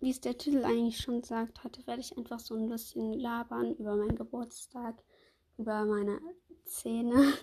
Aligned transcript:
wie 0.00 0.10
es 0.10 0.20
der 0.20 0.36
Titel 0.36 0.64
eigentlich 0.64 0.98
schon 0.98 1.22
sagt, 1.22 1.62
heute 1.62 1.86
werde 1.86 2.00
ich 2.00 2.16
einfach 2.16 2.40
so 2.40 2.54
ein 2.54 2.68
bisschen 2.68 3.12
labern 3.12 3.74
über 3.74 3.96
meinen 3.96 4.16
Geburtstag, 4.16 5.02
über 5.58 5.84
meine 5.84 6.20
Zähne. 6.64 7.32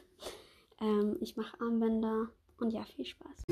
Ähm, 0.80 1.18
ich 1.22 1.36
mache 1.36 1.60
Armbänder 1.60 2.28
und 2.60 2.72
ja, 2.72 2.84
viel 2.84 3.04
Spaß. 3.04 3.46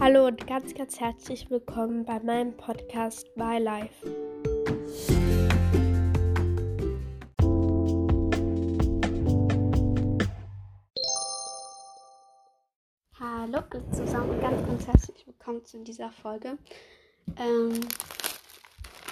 Hallo 0.00 0.28
und 0.28 0.46
ganz, 0.46 0.72
ganz 0.72 0.98
herzlich 0.98 1.50
willkommen 1.50 2.06
bei 2.06 2.18
meinem 2.20 2.56
Podcast 2.56 3.36
My 3.36 3.58
Life. 3.58 4.35
Alle 13.70 13.90
zusammen 13.90 14.30
und 14.30 14.40
ganz, 14.40 14.66
ganz 14.66 14.86
herzlich 14.86 15.26
willkommen 15.26 15.64
zu 15.64 15.82
dieser 15.82 16.10
Folge. 16.12 16.58
Ähm, 17.36 17.80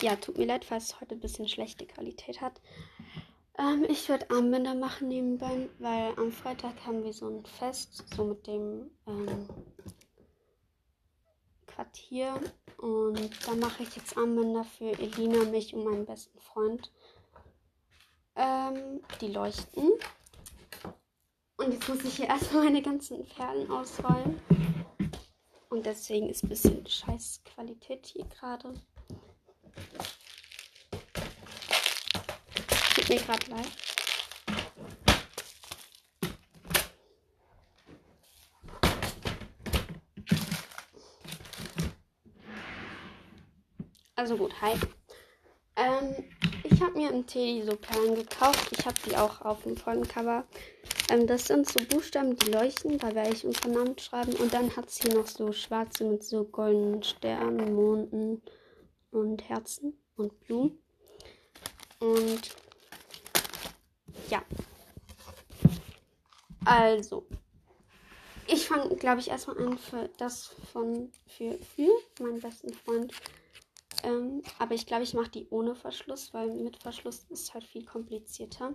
ja, 0.01 0.17
tut 0.17 0.39
mir 0.39 0.47
leid, 0.47 0.65
falls 0.65 0.85
es 0.85 1.01
heute 1.01 1.15
ein 1.15 1.21
bisschen 1.21 1.49
schlechte 1.49 1.87
Qualität 1.87 2.41
hat. 2.41 2.61
Ähm, 3.59 3.85
ich 3.89 4.09
werde 4.09 4.31
Armbänder 4.31 4.75
machen 4.75 5.09
nebenbei, 5.09 5.69
weil 5.79 6.13
am 6.17 6.31
Freitag 6.31 6.75
haben 6.87 7.05
wir 7.05 7.13
so 7.13 7.29
ein 7.29 7.45
Fest, 7.45 8.05
so 8.15 8.25
mit 8.25 8.47
dem 8.47 8.91
ähm, 9.07 9.49
Quartier. 11.67 12.41
Und 12.79 13.31
da 13.47 13.55
mache 13.55 13.83
ich 13.83 13.97
jetzt 13.97 14.17
Armbänder 14.17 14.65
für 14.65 14.91
Elina, 14.99 15.45
mich 15.45 15.75
und 15.75 15.85
meinen 15.85 16.07
besten 16.07 16.39
Freund. 16.41 16.93
Ähm, 18.37 19.01
die 19.21 19.29
leuchten. 19.29 19.91
Und 21.57 21.73
jetzt 21.73 21.89
muss 21.89 22.05
ich 22.05 22.17
hier 22.17 22.27
erstmal 22.29 22.65
meine 22.65 22.83
ganzen 22.83 23.25
Perlen 23.27 23.71
ausräumen. 23.71 24.41
Und 25.69 25.87
deswegen 25.87 26.29
ist 26.29 26.45
ein 26.45 26.49
bisschen 26.49 26.87
scheiß 26.87 27.43
Qualität 27.45 28.07
hier 28.07 28.25
gerade. 28.27 28.75
Tut 32.95 33.09
mir 33.09 33.17
gerade 33.17 33.51
leid. 33.51 33.71
Also 44.17 44.37
gut, 44.37 44.55
hi. 44.63 44.75
Ähm, 45.77 46.25
ich 46.63 46.81
habe 46.81 46.97
mir 46.97 47.11
im 47.11 47.27
Teddy 47.27 47.65
so 47.65 47.77
Perlen 47.77 48.15
gekauft. 48.15 48.69
Ich 48.71 48.87
habe 48.87 48.97
die 49.07 49.17
auch 49.17 49.41
auf 49.43 49.65
dem 49.65 49.77
Folgencover. 49.77 50.45
Ähm, 51.11 51.27
das 51.27 51.47
sind 51.47 51.69
so 51.69 51.81
Buchstaben, 51.81 52.37
die 52.37 52.51
leuchten. 52.51 52.99
Da 52.99 53.15
werde 53.15 53.33
ich 53.35 53.45
unseren 53.45 53.73
Namen 53.73 53.99
schreiben. 53.99 54.33
Und 54.35 54.53
dann 54.53 54.75
hat 54.77 54.89
es 54.89 55.01
hier 55.03 55.15
noch 55.15 55.27
so 55.27 55.53
schwarze 55.53 56.05
mit 56.05 56.25
so 56.25 56.45
goldenen 56.45 57.03
Sternen, 57.03 57.75
Monden 57.75 58.43
und 59.11 59.49
Herzen 59.49 59.99
und 60.17 60.39
Blumen. 60.41 60.79
Und 62.01 62.51
ja. 64.31 64.43
Also. 66.65 67.27
Ich 68.47 68.67
fange, 68.67 68.95
glaube 68.97 69.21
ich, 69.21 69.29
erstmal 69.29 69.59
an 69.59 69.79
für 69.79 70.11
das 70.19 70.55
von 70.73 71.11
für, 71.27 71.59
für 71.75 71.91
meinen 72.23 72.41
besten 72.41 72.73
Freund. 72.75 73.15
Ähm, 74.03 74.43
aber 74.59 74.75
ich 74.75 74.87
glaube, 74.87 75.03
ich 75.03 75.15
mache 75.15 75.31
die 75.31 75.49
ohne 75.49 75.75
Verschluss, 75.75 76.35
weil 76.35 76.49
mit 76.49 76.77
Verschluss 76.83 77.25
ist 77.31 77.55
halt 77.55 77.65
viel 77.65 77.87
komplizierter. 77.87 78.75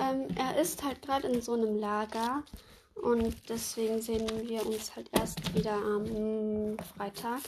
Ähm, 0.00 0.28
er 0.34 0.58
ist 0.58 0.82
halt 0.82 1.02
gerade 1.02 1.28
in 1.28 1.42
so 1.42 1.52
einem 1.52 1.78
Lager 1.78 2.42
und 2.94 3.36
deswegen 3.50 4.00
sehen 4.00 4.26
wir 4.48 4.64
uns 4.66 4.96
halt 4.96 5.10
erst 5.12 5.54
wieder 5.54 5.74
am 5.74 6.76
Freitag. 6.96 7.40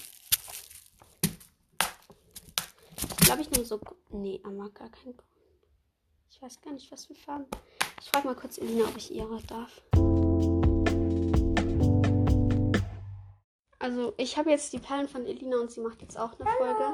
Ich 3.20 3.26
glaube, 3.26 3.40
ich 3.40 3.50
nehme 3.50 3.64
so. 3.64 3.80
Nee, 4.10 4.40
er 4.44 4.50
mag 4.50 4.74
gar 4.74 4.90
kein 4.90 5.16
Grün. 5.16 5.28
Ich 6.30 6.42
weiß 6.42 6.60
gar 6.60 6.74
nicht, 6.74 6.92
was 6.92 7.06
für 7.06 7.14
Farben. 7.14 7.46
Ich 8.02 8.10
frage 8.10 8.26
mal 8.26 8.36
kurz 8.36 8.58
Elina, 8.58 8.84
ob 8.84 8.96
ich 8.96 9.14
ihre 9.14 9.40
darf. 9.44 9.80
Also, 13.78 14.12
ich 14.16 14.36
habe 14.36 14.50
jetzt 14.50 14.72
die 14.72 14.78
Perlen 14.78 15.08
von 15.08 15.24
Elina 15.24 15.56
und 15.56 15.70
sie 15.70 15.80
macht 15.80 16.02
jetzt 16.02 16.18
auch 16.18 16.38
eine 16.38 16.50
Folge. 16.58 16.84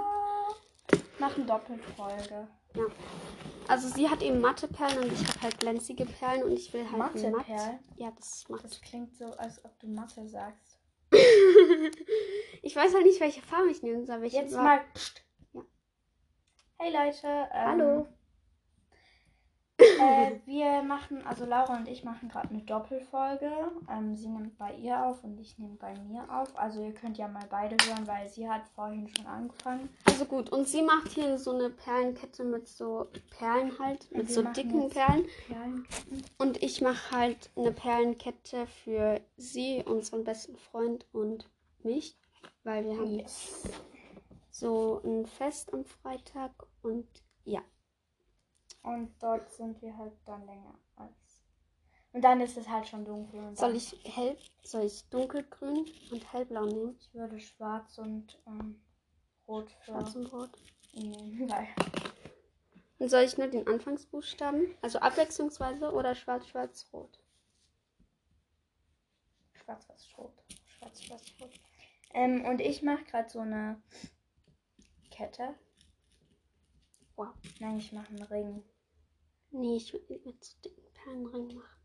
Machen 1.19 1.47
Doppelfolge. 1.47 2.49
Ja. 2.75 2.85
Also, 3.69 3.89
sie 3.89 4.09
hat 4.09 4.23
eben 4.23 4.41
matte 4.41 4.67
Perlen 4.69 4.99
und 5.05 5.13
ich 5.13 5.27
habe 5.29 5.41
halt 5.43 5.59
glänzige 5.61 6.07
Perlen 6.07 6.43
und 6.45 6.53
ich 6.53 6.73
will 6.73 6.85
halt 6.87 6.97
Matte 6.99 7.31
matt. 7.31 7.45
Perlen? 7.47 7.79
Ja, 7.97 8.11
das 8.17 8.49
matt. 8.49 8.65
Das 8.65 8.81
klingt 8.81 9.15
so, 9.17 9.27
als 9.33 9.63
ob 9.65 9.79
du 9.81 9.89
Mathe 9.89 10.27
sagst. 10.29 10.79
ich 12.63 12.75
weiß 12.77 12.95
halt 12.95 13.05
nicht, 13.05 13.21
welche 13.21 13.43
Farbe 13.43 13.71
ich 13.71 13.83
nehmen 13.83 14.07
soll. 14.07 14.21
Welche 14.23 14.39
Jetzt 14.39 14.55
Farbe- 14.55 14.65
mal. 14.65 14.81
Ja. 15.53 15.63
Hey 16.79 16.93
Leute. 16.93 17.27
Ähm, 17.27 17.67
Hallo. 17.67 18.09
Äh, 19.79 20.33
wir 20.47 20.83
machen, 20.83 21.25
also 21.27 21.45
Laura 21.45 21.77
und 21.77 21.89
ich 21.89 22.03
machen 22.05 22.29
gerade 22.29 22.49
eine 22.49 22.63
Doppelfolge. 22.63 23.51
Ähm, 23.91 24.17
sie 24.17 24.29
nimmt 24.29 24.59
bei 24.59 24.75
ihr 24.75 25.05
auf 25.05 25.23
und 25.25 25.39
ich 25.41 25.59
nehme 25.59 25.77
bei 25.77 25.95
mir 26.01 26.25
auf. 26.31 26.57
Also 26.59 26.83
ihr 26.83 26.93
könnt 26.93 27.17
ja 27.17 27.29
mal 27.29 27.45
beide 27.49 27.77
hören, 27.87 28.07
weil 28.07 28.29
sie 28.29 28.49
hat 28.49 28.63
vorhin 28.75 29.09
schon 29.09 29.27
angefangen. 29.27 29.89
Also 30.07 30.25
gut, 30.25 30.51
und 30.51 30.67
sie 30.67 30.83
macht 30.83 31.09
hier 31.09 31.39
so 31.39 31.53
eine 31.53 31.71
Perlenkette 31.71 32.45
mit 32.45 32.67
so 32.69 33.09
Perlen 33.39 33.79
halt, 33.79 34.11
mit 34.11 34.29
wir 34.29 34.35
so 34.35 34.43
dicken 34.43 34.89
Perlen. 34.91 35.27
Perlenketten. 35.47 36.23
Und 36.39 36.63
ich 36.63 36.81
mache 36.81 37.17
halt 37.17 37.51
eine 37.57 37.73
Perlenkette 37.73 38.67
für 38.67 39.21
sie, 39.37 39.83
unseren 39.87 40.25
besten 40.25 40.57
Freund 40.57 41.07
und 41.13 41.49
mich, 41.85 42.17
weil 42.65 42.85
wir 42.85 42.97
haben 42.99 43.19
Yes. 43.19 43.63
so 44.51 45.01
ein 45.05 45.25
Fest 45.27 45.73
am 45.73 45.85
Freitag 45.85 46.51
und 46.83 47.07
ja. 47.45 47.61
Und 48.89 49.23
dort 49.23 49.53
sind 49.53 49.83
wir 49.83 49.95
halt 49.99 50.15
dann 50.25 50.47
länger 50.47 50.73
als. 50.97 51.43
Und 52.15 52.23
dann 52.23 52.41
ist 52.41 52.57
es 52.57 52.67
halt 52.67 52.89
schon 52.89 53.05
dunkel. 53.05 53.39
Und 53.39 53.59
Soll 53.59 53.77
ich 53.77 53.95
hell, 54.05 54.39
soll 54.63 54.85
ich 54.85 55.07
dunkelgrün 55.11 55.85
und 56.11 56.33
hellblau 56.33 56.65
nehmen? 56.65 56.97
Ich 56.99 57.13
würde 57.13 57.39
schwarz 57.39 57.99
und 57.99 58.41
ähm, 58.47 58.81
rot 59.47 59.71
für 59.71 59.93
Schwarz 59.93 60.15
und 60.15 60.33
rot. 60.33 60.51
nehmen, 60.95 61.51
weil. 61.51 61.69
Und 62.99 63.11
soll 63.11 63.25
ich 63.25 63.37
nur 63.37 63.49
den 63.49 63.69
Anfangsbuchstaben, 63.69 64.75
also 64.81 65.01
abwechslungsweise 65.01 65.93
oder 65.93 66.15
schwarz, 66.15 66.49
schwarz, 66.49 66.89
rot? 66.91 67.23
Schwarz, 69.53 69.87
was 69.91 70.17
rot. 70.17 70.43
Schwarz, 70.67 71.03
schwarz, 71.03 71.25
rot. 71.43 71.53
Ähm, 72.15 72.43
und 72.47 72.63
ich 72.63 72.83
mache 72.83 73.05
gerade 73.05 73.29
so 73.29 73.41
eine 73.41 73.83
Kette. 75.11 75.55
Wow. 77.17 77.35
Nein, 77.61 77.77
ich 77.77 77.93
mache 77.93 78.09
einen 78.09 78.23
Ring. 78.23 78.65
Nee, 79.51 79.77
ich 79.77 79.93
würde 79.93 80.21
mit 80.25 80.45
so 80.45 80.59
dicken 80.65 80.83
Perlenring 80.93 81.57
machen. 81.57 81.79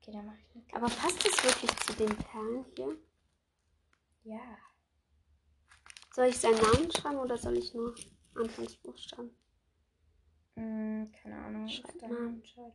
Okay, 0.00 0.12
dann 0.12 0.26
mache 0.26 0.38
ich 0.38 0.54
eine 0.54 0.84
Aber 0.84 0.94
passt 0.94 1.24
das 1.26 1.44
wirklich 1.44 1.76
zu 1.78 1.92
den 1.94 2.16
Perlen 2.16 2.64
hier? 2.76 2.96
Ja. 4.24 4.58
Soll 6.14 6.26
ich 6.26 6.38
seinen 6.38 6.60
Namen 6.60 6.90
schreiben 6.90 7.18
oder 7.18 7.36
soll 7.36 7.56
ich 7.56 7.74
nur 7.74 7.94
Anfangsbuchstaben? 8.34 9.30
Hm, 10.54 11.12
keine 11.22 11.36
Ahnung. 11.36 11.68
Schreib. 11.68 12.02
Entscheidung. 12.02 12.72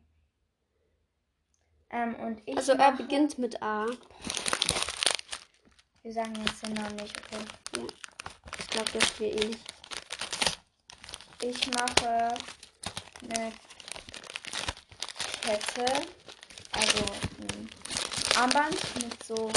Ähm, 1.90 2.16
und 2.16 2.42
ich. 2.46 2.56
Also 2.56 2.74
er 2.74 2.94
beginnt 2.94 3.38
mit 3.38 3.62
A. 3.62 3.86
Wir 6.04 6.14
sagen 6.14 6.34
jetzt 6.46 6.66
den 6.66 6.74
Namen 6.74 6.96
nicht, 6.96 7.16
okay? 7.20 7.88
Ich 8.60 8.68
glaube, 8.68 8.92
das 8.94 9.20
wir 9.20 9.28
eh 9.28 9.48
nicht. 9.48 9.74
Ich 11.42 11.68
mache 11.68 12.36
eine 13.24 13.52
Kette, 15.42 15.86
also 16.72 17.04
ein 17.40 17.70
Armband 18.38 18.78
mit 18.96 19.24
so 19.24 19.50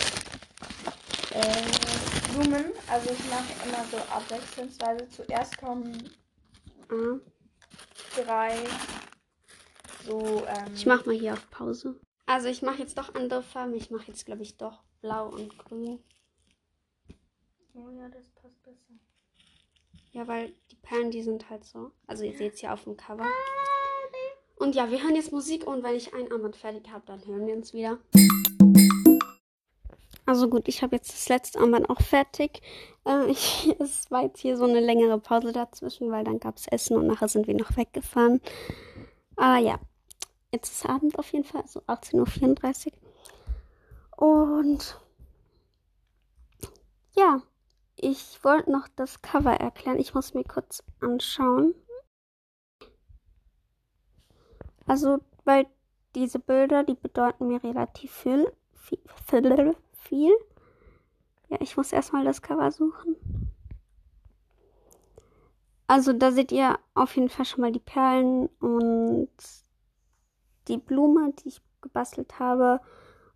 äh, 1.31 2.33
Blumen. 2.33 2.73
Also 2.89 3.11
ich 3.11 3.25
mache 3.31 3.53
immer 3.67 3.85
so 3.91 3.99
abwechslungsweise. 4.13 5.09
Zuerst 5.11 5.57
kommen 5.59 6.11
A. 6.89 7.19
drei 8.21 8.57
so 10.07 10.45
ähm, 10.47 10.75
Ich 10.75 10.87
mache 10.87 11.07
mal 11.07 11.19
hier 11.19 11.35
auf 11.35 11.51
Pause. 11.51 12.01
Also 12.27 12.49
ich 12.49 12.63
mache 12.63 12.79
jetzt 12.79 12.99
doch 12.99 13.15
andere 13.15 13.43
Farben. 13.43 13.75
Ich 13.75 13.91
mache 13.91 14.09
jetzt, 14.09 14.25
glaube 14.27 14.43
ich, 14.43 14.57
doch 14.57 14.83
blau 15.01 15.29
und 15.29 15.57
grün. 15.59 16.03
Oh 17.75 17.91
ja, 17.91 18.09
das 18.09 18.29
passt 18.31 18.63
besser. 18.63 18.95
Ja, 20.13 20.27
weil 20.29 20.55
die 20.71 20.77
Perlen, 20.77 21.11
die 21.11 21.23
sind 21.23 21.51
halt 21.51 21.65
so. 21.65 21.91
Also 22.07 22.25
ihr 22.25 22.37
seht 22.37 22.55
es 22.55 22.61
ja 22.61 22.73
auf 22.73 22.85
dem 22.85 22.97
Cover. 22.97 23.27
Und 24.65 24.75
ja, 24.75 24.91
wir 24.91 25.03
hören 25.03 25.15
jetzt 25.15 25.31
Musik 25.31 25.67
und 25.67 25.83
wenn 25.83 25.95
ich 25.95 26.15
ein 26.15 26.33
Armband 26.33 26.57
fertig 26.57 26.91
habe, 26.91 27.05
dann 27.05 27.23
hören 27.27 27.47
wir 27.47 27.55
uns 27.55 27.75
wieder. 27.75 27.99
Also 30.25 30.49
gut, 30.49 30.69
ich 30.69 30.83
habe 30.83 30.97
jetzt 30.97 31.13
das 31.13 31.29
letzte 31.29 31.61
Armband 31.61 31.91
auch 31.91 32.01
fertig. 32.01 32.63
Äh, 33.05 33.27
ich, 33.31 33.77
es 33.79 34.11
war 34.11 34.23
jetzt 34.23 34.41
hier 34.41 34.57
so 34.57 34.65
eine 34.65 34.81
längere 34.81 35.19
Pause 35.19 35.53
dazwischen, 35.53 36.11
weil 36.11 36.25
dann 36.25 36.41
gab 36.41 36.57
es 36.57 36.67
Essen 36.67 36.97
und 36.97 37.09
nachher 37.09 37.29
sind 37.29 37.47
wir 37.47 37.55
noch 37.55 37.77
weggefahren. 37.77 38.41
Aber 39.37 39.59
ja, 39.59 39.79
jetzt 40.51 40.73
ist 40.73 40.87
Abend 40.87 41.19
auf 41.19 41.31
jeden 41.35 41.45
Fall, 41.45 41.61
also 41.61 41.81
18.34 41.81 42.87
Uhr. 44.17 44.61
Und 44.61 44.99
ja, 47.15 47.43
ich 47.97 48.43
wollte 48.43 48.73
noch 48.73 48.89
das 48.97 49.21
Cover 49.21 49.53
erklären. 49.53 49.99
Ich 49.99 50.15
muss 50.15 50.33
mir 50.33 50.45
kurz 50.45 50.83
anschauen. 51.01 51.75
Also, 54.87 55.21
weil 55.45 55.67
diese 56.15 56.39
Bilder, 56.39 56.85
die 56.85 56.95
bedeuten 56.95 57.49
mir 57.49 57.63
relativ 57.63 58.13
viel. 58.13 58.53
Viel. 58.75 58.99
viel. 59.93 60.33
Ja, 61.49 61.59
ich 61.61 61.77
muss 61.77 61.93
erstmal 61.93 62.25
das 62.25 62.43
Cover 62.43 62.71
suchen. 62.71 63.17
Also, 65.87 66.13
da 66.13 66.33
seht 66.33 66.53
ihr 66.53 66.79
auf 66.95 67.15
jeden 67.17 67.29
Fall 67.29 67.45
schon 67.45 67.61
mal 67.61 67.73
die 67.73 67.81
Perlen 67.81 68.47
und 68.61 69.31
die 70.69 70.79
Blume, 70.79 71.33
die 71.35 71.49
ich 71.49 71.63
gebastelt 71.81 72.39
habe. 72.39 72.81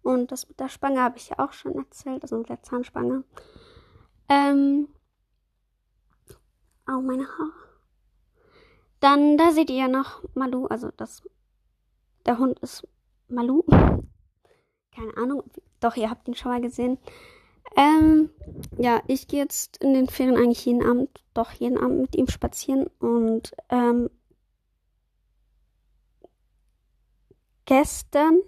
Und 0.02 0.32
das 0.32 0.48
mit 0.48 0.58
der 0.58 0.68
Spange 0.68 1.02
habe 1.02 1.18
ich 1.18 1.28
ja 1.28 1.38
auch 1.38 1.52
schon 1.52 1.74
erzählt, 1.76 2.22
also 2.22 2.38
mit 2.38 2.48
der 2.48 2.62
Zahnspange. 2.62 3.24
Ähm. 4.28 4.88
Oh, 6.88 7.00
meine 7.02 7.26
Haare. 7.26 7.52
Dann, 9.00 9.36
da 9.36 9.52
seht 9.52 9.70
ihr 9.70 9.76
ja 9.76 9.88
noch 9.88 10.22
Malu, 10.34 10.66
also 10.66 10.90
das. 10.96 11.22
Der 12.28 12.36
Hund 12.36 12.58
ist 12.58 12.86
Malu. 13.28 13.62
Keine 14.94 15.16
Ahnung. 15.16 15.44
Doch, 15.80 15.96
ihr 15.96 16.10
habt 16.10 16.28
ihn 16.28 16.34
schon 16.34 16.52
mal 16.52 16.60
gesehen. 16.60 16.98
Ähm, 17.74 18.28
ja, 18.76 19.00
ich 19.06 19.28
gehe 19.28 19.40
jetzt 19.40 19.78
in 19.78 19.94
den 19.94 20.08
Ferien 20.08 20.36
eigentlich 20.36 20.66
jeden 20.66 20.84
Abend, 20.84 21.24
doch 21.32 21.52
jeden 21.52 21.78
Abend 21.78 22.02
mit 22.02 22.16
ihm 22.16 22.28
spazieren 22.28 22.86
und 22.98 23.52
ähm, 23.70 24.10
gestern 27.64 28.42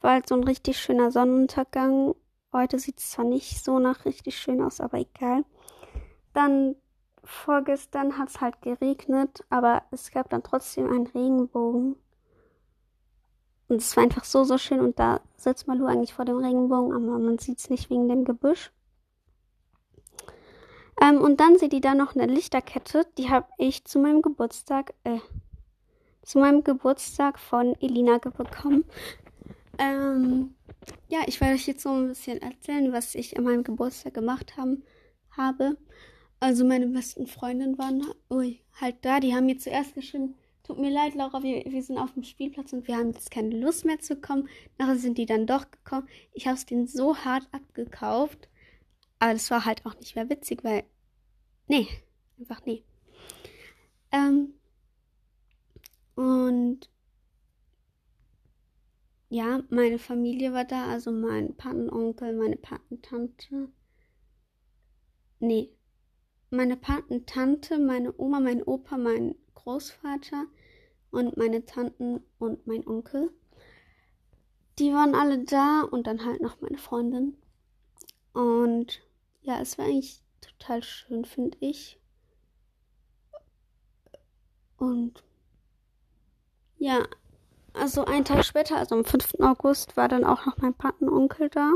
war 0.00 0.14
halt 0.14 0.28
so 0.28 0.34
ein 0.34 0.42
richtig 0.42 0.78
schöner 0.78 1.12
Sonnenuntergang. 1.12 2.16
Heute 2.52 2.80
sieht 2.80 2.98
es 2.98 3.12
zwar 3.12 3.24
nicht 3.24 3.62
so 3.62 3.78
nach 3.78 4.04
richtig 4.04 4.36
schön 4.36 4.60
aus, 4.60 4.80
aber 4.80 4.98
egal. 4.98 5.44
Dann 6.32 6.74
vorgestern 7.22 8.18
hat 8.18 8.30
es 8.30 8.40
halt 8.40 8.60
geregnet, 8.62 9.44
aber 9.48 9.84
es 9.92 10.10
gab 10.10 10.28
dann 10.30 10.42
trotzdem 10.42 10.90
einen 10.90 11.06
Regenbogen. 11.06 12.01
Und 13.72 13.80
es 13.80 13.96
war 13.96 14.04
einfach 14.04 14.24
so, 14.24 14.44
so 14.44 14.58
schön. 14.58 14.80
Und 14.80 14.98
da 14.98 15.22
sitzt 15.34 15.66
Malu 15.66 15.86
eigentlich 15.86 16.12
vor 16.12 16.26
dem 16.26 16.36
Regenbogen, 16.36 16.92
aber 16.92 17.18
man 17.18 17.38
sieht 17.38 17.58
es 17.58 17.70
nicht 17.70 17.88
wegen 17.88 18.06
dem 18.06 18.26
Gebüsch. 18.26 18.70
Ähm, 21.00 21.22
und 21.22 21.40
dann 21.40 21.56
seht 21.56 21.72
ihr 21.72 21.80
da 21.80 21.94
noch 21.94 22.14
eine 22.14 22.26
Lichterkette. 22.26 23.06
Die 23.16 23.30
habe 23.30 23.46
ich 23.56 23.86
zu 23.86 23.98
meinem 23.98 24.20
Geburtstag, 24.20 24.92
äh, 25.04 25.20
zu 26.20 26.38
meinem 26.38 26.62
Geburtstag 26.62 27.38
von 27.38 27.74
Elina 27.80 28.18
bekommen. 28.18 28.84
Ähm, 29.78 30.54
ja, 31.08 31.20
ich 31.26 31.40
werde 31.40 31.54
euch 31.54 31.66
jetzt 31.66 31.82
so 31.82 31.92
ein 31.92 32.08
bisschen 32.08 32.42
erzählen, 32.42 32.92
was 32.92 33.14
ich 33.14 33.38
an 33.38 33.44
meinem 33.44 33.64
Geburtstag 33.64 34.12
gemacht 34.12 34.58
haben, 34.58 34.82
habe. 35.30 35.78
Also 36.40 36.66
meine 36.66 36.88
besten 36.88 37.26
Freundinnen 37.26 37.78
waren 37.78 38.04
ui, 38.30 38.60
halt 38.78 38.96
da. 39.00 39.18
Die 39.18 39.34
haben 39.34 39.46
mir 39.46 39.56
zuerst 39.56 39.94
geschrieben, 39.94 40.34
tut 40.72 40.80
mir 40.80 40.90
leid, 40.90 41.14
Laura, 41.14 41.42
wir, 41.42 41.64
wir 41.66 41.82
sind 41.82 41.98
auf 41.98 42.14
dem 42.14 42.22
Spielplatz 42.22 42.72
und 42.72 42.88
wir 42.88 42.96
haben 42.96 43.12
jetzt 43.12 43.30
keine 43.30 43.54
Lust 43.58 43.84
mehr 43.84 43.98
zu 43.98 44.16
kommen. 44.16 44.48
Nachher 44.78 44.96
sind 44.96 45.18
die 45.18 45.26
dann 45.26 45.46
doch 45.46 45.70
gekommen. 45.70 46.08
Ich 46.32 46.46
habe 46.46 46.56
es 46.56 46.64
denen 46.64 46.86
so 46.86 47.14
hart 47.14 47.46
abgekauft. 47.52 48.48
Aber 49.18 49.34
das 49.34 49.50
war 49.50 49.66
halt 49.66 49.84
auch 49.84 49.94
nicht 49.96 50.16
mehr 50.16 50.30
witzig, 50.30 50.64
weil. 50.64 50.84
Nee, 51.68 51.88
einfach 52.38 52.64
nee. 52.64 52.84
Ähm, 54.12 54.54
und 56.14 56.88
ja, 59.28 59.62
meine 59.68 59.98
Familie 59.98 60.54
war 60.54 60.64
da, 60.64 60.86
also 60.86 61.12
mein 61.12 61.54
Patenonkel, 61.54 62.34
meine 62.34 62.56
Patentante. 62.56 63.68
Nee, 65.38 65.70
meine 66.48 66.78
Patentante, 66.78 67.78
meine 67.78 68.14
Oma, 68.18 68.40
mein 68.40 68.62
Opa, 68.62 68.96
mein 68.96 69.34
Großvater 69.54 70.46
und 71.12 71.36
meine 71.36 71.64
Tanten 71.64 72.24
und 72.38 72.66
mein 72.66 72.86
Onkel. 72.86 73.30
Die 74.78 74.92
waren 74.92 75.14
alle 75.14 75.44
da 75.44 75.82
und 75.82 76.06
dann 76.06 76.24
halt 76.24 76.40
noch 76.40 76.60
meine 76.60 76.78
Freundin. 76.78 77.36
Und 78.32 79.02
ja, 79.42 79.60
es 79.60 79.78
war 79.78 79.84
eigentlich 79.84 80.22
total 80.40 80.82
schön, 80.82 81.24
finde 81.24 81.58
ich. 81.60 82.00
Und 84.78 85.22
ja, 86.78 87.06
also 87.74 88.04
einen 88.04 88.24
Tag 88.24 88.44
später, 88.44 88.76
also 88.76 88.96
am 88.96 89.04
5. 89.04 89.34
August, 89.40 89.96
war 89.96 90.08
dann 90.08 90.24
auch 90.24 90.46
noch 90.46 90.56
mein 90.58 90.74
Patenonkel 90.74 91.50
da. 91.50 91.72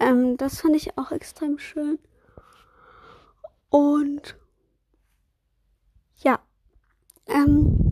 Ähm, 0.00 0.36
das 0.36 0.60
fand 0.60 0.76
ich 0.76 0.98
auch 0.98 1.12
extrem 1.12 1.58
schön. 1.58 1.98
Und 3.70 4.36
ja, 6.16 6.40
ähm, 7.26 7.87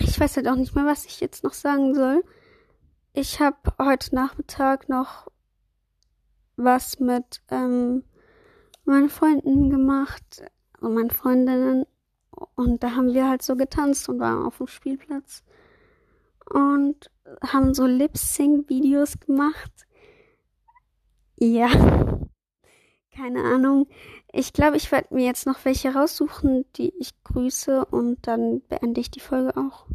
ich 0.00 0.18
weiß 0.18 0.36
halt 0.36 0.48
auch 0.48 0.56
nicht 0.56 0.74
mehr, 0.74 0.86
was 0.86 1.06
ich 1.06 1.20
jetzt 1.20 1.44
noch 1.44 1.52
sagen 1.52 1.94
soll. 1.94 2.24
Ich 3.12 3.40
habe 3.40 3.56
heute 3.78 4.14
Nachmittag 4.14 4.88
noch 4.88 5.28
was 6.56 7.00
mit 7.00 7.42
ähm, 7.50 8.04
meinen 8.84 9.08
Freunden 9.08 9.70
gemacht, 9.70 10.42
und 10.80 10.94
meinen 10.94 11.10
Freundinnen. 11.10 11.86
Und 12.54 12.82
da 12.82 12.96
haben 12.96 13.12
wir 13.12 13.28
halt 13.28 13.42
so 13.42 13.56
getanzt 13.56 14.08
und 14.08 14.18
waren 14.18 14.44
auf 14.44 14.58
dem 14.58 14.66
Spielplatz 14.66 15.42
und 16.48 17.10
haben 17.46 17.74
so 17.74 17.86
Lip-Sync-Videos 17.86 19.20
gemacht. 19.20 19.86
Ja, 21.36 21.70
keine 23.20 23.42
Ahnung. 23.42 23.86
Ich 24.32 24.52
glaube, 24.52 24.76
ich 24.76 24.90
werde 24.90 25.14
mir 25.14 25.26
jetzt 25.26 25.46
noch 25.46 25.64
welche 25.64 25.92
raussuchen, 25.92 26.64
die 26.76 26.92
ich 26.98 27.10
grüße 27.24 27.84
und 27.84 28.26
dann 28.26 28.62
beende 28.68 29.00
ich 29.00 29.10
die 29.10 29.20
Folge 29.20 29.56
auch. 29.56 29.86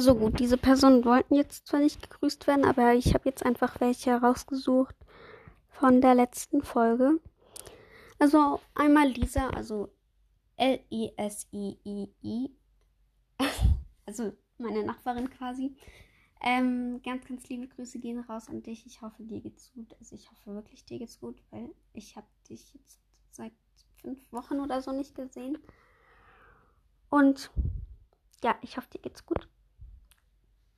Also 0.00 0.14
gut, 0.14 0.40
diese 0.40 0.56
Personen 0.56 1.04
wollten 1.04 1.34
jetzt 1.34 1.66
zwar 1.66 1.80
nicht 1.80 2.00
gegrüßt 2.00 2.46
werden, 2.46 2.64
aber 2.64 2.94
ich 2.94 3.12
habe 3.12 3.28
jetzt 3.28 3.44
einfach 3.44 3.80
welche 3.80 4.14
rausgesucht 4.14 4.96
von 5.68 6.00
der 6.00 6.14
letzten 6.14 6.62
Folge. 6.62 7.20
Also 8.18 8.62
einmal 8.74 9.08
Lisa, 9.08 9.50
also 9.50 9.92
L-I-S-I-I-I. 10.56 12.50
also 14.06 14.32
meine 14.56 14.84
Nachbarin 14.84 15.28
quasi. 15.28 15.76
Ähm, 16.40 17.02
ganz, 17.02 17.26
ganz 17.26 17.46
liebe 17.50 17.68
Grüße 17.68 17.98
gehen 17.98 18.20
raus 18.20 18.48
an 18.48 18.62
dich. 18.62 18.86
Ich 18.86 19.02
hoffe, 19.02 19.22
dir 19.22 19.42
geht's 19.42 19.70
gut. 19.74 19.94
Also 19.98 20.16
ich 20.16 20.30
hoffe 20.30 20.54
wirklich, 20.54 20.86
dir 20.86 20.98
geht's 20.98 21.20
gut, 21.20 21.42
weil 21.50 21.68
ich 21.92 22.16
habe 22.16 22.26
dich 22.48 22.72
jetzt 22.72 23.02
seit 23.32 23.52
fünf 24.00 24.32
Wochen 24.32 24.60
oder 24.60 24.80
so 24.80 24.92
nicht 24.92 25.14
gesehen. 25.14 25.58
Und 27.10 27.50
ja, 28.42 28.56
ich 28.62 28.78
hoffe, 28.78 28.88
dir 28.88 29.00
geht's 29.02 29.26
gut. 29.26 29.46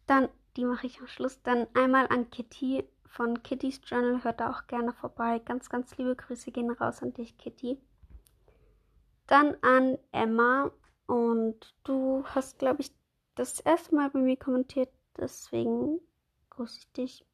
Dann, 0.06 0.28
die 0.56 0.64
mache 0.64 0.86
ich 0.86 1.00
am 1.00 1.06
Schluss. 1.06 1.42
Dann 1.42 1.66
einmal 1.74 2.06
an 2.08 2.30
Kitty 2.30 2.84
von 3.06 3.42
Kittys 3.42 3.80
Journal. 3.84 4.24
Hört 4.24 4.40
da 4.40 4.50
auch 4.50 4.66
gerne 4.66 4.92
vorbei. 4.92 5.38
Ganz, 5.38 5.68
ganz 5.68 5.96
liebe 5.96 6.16
Grüße 6.16 6.50
gehen 6.50 6.70
raus 6.70 7.02
an 7.02 7.12
dich, 7.12 7.38
Kitty. 7.38 7.78
Dann 9.26 9.56
an 9.62 9.98
Emma. 10.10 10.70
Und 11.06 11.74
du 11.84 12.24
hast, 12.26 12.58
glaube 12.58 12.82
ich, 12.82 12.92
das 13.34 13.60
erste 13.60 13.94
Mal 13.94 14.10
bei 14.10 14.18
mir 14.18 14.36
kommentiert. 14.36 14.90
Deswegen 15.16 16.00
grüße 16.50 16.80
ich 16.80 16.92
dich. 16.92 17.24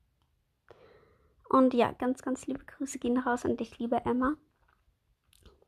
Und 1.48 1.74
ja, 1.74 1.92
ganz, 1.92 2.22
ganz 2.22 2.46
liebe 2.46 2.64
Grüße 2.64 2.98
gehen 2.98 3.18
raus 3.18 3.44
an 3.44 3.56
dich, 3.56 3.78
liebe 3.78 4.04
Emma. 4.04 4.36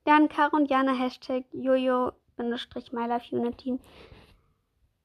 Dann 0.05 0.29
Caro 0.29 0.57
und 0.57 0.71
Jana, 0.71 0.93
Hashtag 0.93 1.45
Jojo-MyLifeUnity. 1.53 3.81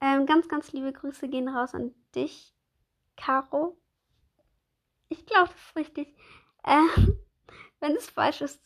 Ähm, 0.02 0.25
ganz, 0.25 0.48
ganz 0.48 0.72
liebe 0.72 0.92
Grüße 0.92 1.28
gehen 1.28 1.48
raus 1.48 1.74
an 1.74 1.94
dich, 2.14 2.54
Caro. 3.16 3.78
Ich 5.10 5.25
glaube, 5.25 5.50
das 5.50 5.62
ist 5.68 5.75
richtig. 5.75 6.18
Ähm, 6.64 7.20
wenn 7.80 7.96
es 7.96 8.10
falsch 8.10 8.42
ist. 8.42 8.62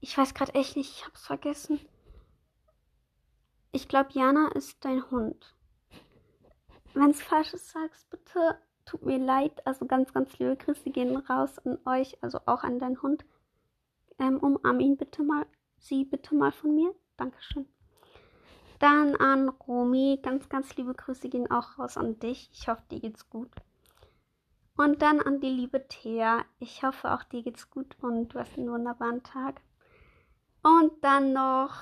Ich 0.00 0.16
weiß 0.16 0.34
gerade 0.34 0.54
echt 0.54 0.76
nicht, 0.76 0.90
ich 0.90 1.04
habe 1.04 1.14
es 1.14 1.26
vergessen. 1.26 1.80
Ich 3.72 3.88
glaube, 3.88 4.10
Jana 4.12 4.52
ist 4.52 4.84
dein 4.84 5.10
Hund. 5.10 5.54
Wenn 6.94 7.10
es 7.10 7.22
falsch 7.22 7.52
ist, 7.52 7.68
sag's 7.70 8.04
bitte. 8.04 8.58
Tut 8.86 9.02
mir 9.02 9.18
leid. 9.18 9.66
Also 9.66 9.84
ganz, 9.84 10.12
ganz 10.12 10.38
liebe 10.38 10.56
Grüße 10.56 10.90
gehen 10.90 11.16
raus 11.16 11.58
an 11.58 11.78
euch, 11.84 12.16
also 12.22 12.40
auch 12.46 12.62
an 12.62 12.78
deinen 12.78 13.02
Hund. 13.02 13.26
Ähm, 14.18 14.38
umarm 14.38 14.80
ihn 14.80 14.96
bitte 14.96 15.22
mal. 15.22 15.46
Sie 15.78 16.04
bitte 16.04 16.34
mal 16.34 16.52
von 16.52 16.74
mir. 16.74 16.94
Dankeschön. 17.16 17.66
Dann 18.78 19.16
an 19.16 19.48
Romy. 19.48 20.18
Ganz, 20.22 20.48
ganz 20.48 20.76
liebe 20.76 20.94
Grüße 20.94 21.28
gehen 21.28 21.50
auch 21.50 21.78
raus 21.78 21.96
an 21.96 22.18
dich. 22.18 22.50
Ich 22.52 22.68
hoffe, 22.68 22.82
dir 22.90 23.00
geht's 23.00 23.28
gut. 23.30 23.50
Und 24.76 25.00
dann 25.00 25.20
an 25.20 25.40
die 25.40 25.50
liebe 25.50 25.86
Thea. 25.88 26.44
Ich 26.58 26.82
hoffe, 26.82 27.12
auch 27.12 27.22
dir 27.24 27.42
geht's 27.42 27.70
gut 27.70 27.96
und 28.02 28.28
du 28.28 28.38
hast 28.38 28.58
einen 28.58 28.70
wunderbaren 28.70 29.22
Tag. 29.22 29.60
Und 30.62 30.92
dann 31.02 31.32
noch, 31.32 31.74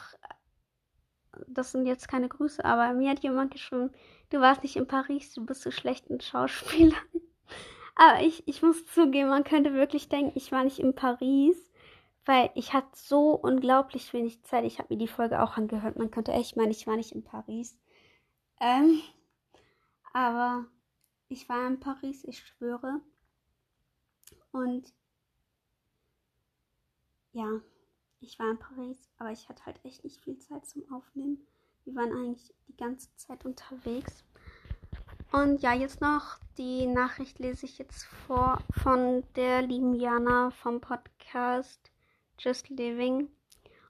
das 1.49 1.73
sind 1.73 1.87
jetzt 1.87 2.07
keine 2.07 2.29
Grüße, 2.29 2.65
aber 2.65 2.93
mir 2.93 3.11
hat 3.11 3.21
jemand 3.21 3.51
geschrieben, 3.51 3.91
du 4.31 4.41
warst 4.41 4.63
nicht 4.63 4.77
in 4.77 4.87
Paris, 4.87 5.33
du 5.33 5.45
bist 5.45 5.63
so 5.63 5.71
schlecht 5.71 6.07
in 6.09 6.21
Schauspielern. 6.21 6.95
Aber 7.97 8.23
ich, 8.23 8.47
ich 8.49 8.61
muss 8.61 8.85
zugeben, 8.87 9.29
man 9.29 9.45
könnte 9.45 9.73
wirklich 9.73 10.09
denken, 10.09 10.33
ich 10.35 10.51
war 10.51 10.65
nicht 10.65 10.81
in 10.81 10.97
Paris, 10.97 11.57
weil 12.27 12.51
ich 12.55 12.73
hatte 12.73 12.89
so 12.95 13.33
unglaublich 13.33 14.13
wenig 14.13 14.43
Zeit. 14.45 14.65
Ich 14.65 14.79
habe 14.79 14.95
mir 14.95 14.99
die 14.99 15.09
Folge 15.09 15.43
auch 15.43 15.57
angehört. 15.57 15.97
Man 15.97 16.11
könnte 16.11 16.33
echt 16.33 16.57
meinen, 16.57 16.71
ich 16.71 16.87
war 16.87 16.97
nicht 16.97 17.13
in 17.13 17.23
Paris. 17.25 17.79
Ähm, 18.61 19.01
aber 20.13 20.67
ich 21.29 21.49
war 21.49 21.67
in 21.67 21.81
Paris, 21.81 22.25
ich 22.25 22.41
schwöre. 22.41 23.01
Und 24.53 24.93
ja, 27.33 27.61
ich 28.21 28.39
war 28.39 28.51
in 28.51 28.59
Paris, 28.59 29.11
aber 29.19 29.33
ich 29.33 29.49
hatte 29.49 29.67
halt 29.67 29.85
echt 29.85 30.05
nicht 30.05 30.23
viel 30.23 30.39
Zeit 30.39 30.65
zum 30.67 30.91
Aufnehmen. 30.93 31.47
Wir 31.85 31.95
waren 31.97 32.13
eigentlich 32.13 32.55
die 32.69 32.77
ganze 32.77 33.15
Zeit 33.17 33.45
unterwegs. 33.45 34.25
Und 35.33 35.61
ja, 35.63 35.75
jetzt 35.75 36.01
noch 36.01 36.39
die 36.57 36.87
Nachricht 36.87 37.41
lese 37.41 37.67
ich 37.67 37.77
jetzt 37.79 38.05
vor 38.05 38.59
von 38.83 39.25
der 39.35 39.63
lieben 39.63 39.95
Jana 39.95 40.53
vom 40.53 40.81
Podcast 40.81 41.91
Just 42.39 42.69
Living. 42.69 43.29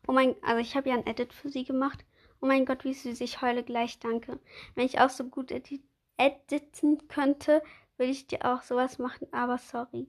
Oh 0.06 0.12
mein, 0.12 0.36
also 0.42 0.60
ich 0.60 0.76
habe 0.76 0.90
ja 0.90 0.94
ein 0.94 1.06
Edit 1.06 1.32
für 1.32 1.48
sie 1.48 1.64
gemacht. 1.64 2.04
Oh 2.40 2.46
mein 2.46 2.66
Gott, 2.66 2.84
wie 2.84 2.94
süß, 2.94 3.20
ich 3.20 3.40
heule 3.40 3.62
gleich, 3.62 3.98
danke. 3.98 4.38
Wenn 4.74 4.86
ich 4.86 5.00
auch 5.00 5.10
so 5.10 5.24
gut 5.24 5.50
edit 5.50 5.82
editen 6.16 7.08
könnte, 7.08 7.62
würde 7.96 8.12
ich 8.12 8.26
dir 8.26 8.44
auch 8.44 8.62
sowas 8.62 8.98
machen, 8.98 9.26
aber 9.32 9.58
sorry. 9.58 10.08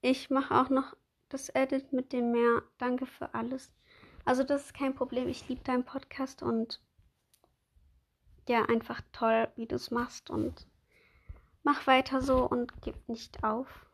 Ich 0.00 0.30
mache 0.30 0.54
auch 0.54 0.70
noch 0.70 0.96
das 1.28 1.48
Edit 1.50 1.92
mit 1.92 2.12
dem 2.12 2.32
Meer. 2.32 2.62
Danke 2.78 3.06
für 3.06 3.34
alles. 3.34 3.72
Also 4.24 4.44
das 4.44 4.66
ist 4.66 4.74
kein 4.74 4.94
Problem. 4.94 5.28
Ich 5.28 5.48
liebe 5.48 5.62
deinen 5.62 5.84
Podcast 5.84 6.42
und 6.42 6.80
ja, 8.48 8.64
einfach 8.64 9.00
toll, 9.12 9.48
wie 9.56 9.66
du 9.66 9.76
es 9.76 9.90
machst 9.90 10.30
und 10.30 10.66
mach 11.62 11.86
weiter 11.86 12.20
so 12.20 12.48
und 12.48 12.82
gib 12.82 13.08
nicht 13.08 13.44
auf. 13.44 13.89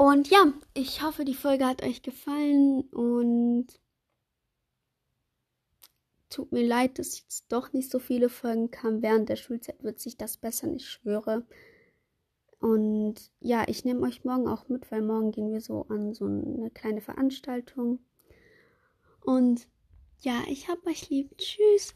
Und 0.00 0.30
ja, 0.30 0.50
ich 0.72 1.02
hoffe, 1.02 1.26
die 1.26 1.34
Folge 1.34 1.66
hat 1.66 1.82
euch 1.82 2.00
gefallen 2.00 2.84
und 2.88 3.66
tut 6.30 6.52
mir 6.52 6.66
leid, 6.66 6.98
dass 6.98 7.20
jetzt 7.20 7.52
doch 7.52 7.74
nicht 7.74 7.90
so 7.90 7.98
viele 7.98 8.30
Folgen 8.30 8.70
kamen. 8.70 9.02
Während 9.02 9.28
der 9.28 9.36
Schulzeit 9.36 9.82
wird 9.82 10.00
sich 10.00 10.16
das 10.16 10.38
bessern, 10.38 10.74
ich 10.74 10.88
schwöre. 10.88 11.44
Und 12.60 13.30
ja, 13.40 13.64
ich 13.68 13.84
nehme 13.84 14.00
euch 14.06 14.24
morgen 14.24 14.48
auch 14.48 14.70
mit, 14.70 14.90
weil 14.90 15.02
morgen 15.02 15.32
gehen 15.32 15.52
wir 15.52 15.60
so 15.60 15.84
an 15.90 16.14
so 16.14 16.24
eine 16.24 16.70
kleine 16.70 17.02
Veranstaltung. 17.02 17.98
Und 19.20 19.68
ja, 20.20 20.44
ich 20.48 20.68
hab 20.68 20.86
euch 20.86 21.10
lieb. 21.10 21.36
Tschüss. 21.36 21.94